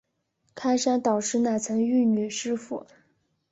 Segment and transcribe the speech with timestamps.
[0.55, 2.87] 开山导师乃曾玉女师傅。